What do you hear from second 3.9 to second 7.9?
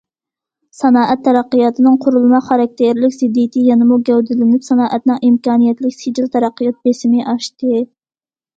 گەۋدىلىنىپ، سانائەتنىڭ ئىمكانىيەتلىك سىجىل تەرەققىيات بېسىمى ئاشتى.